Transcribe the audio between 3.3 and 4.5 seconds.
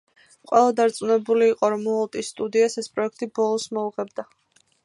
ბოლოს მოუღებდა.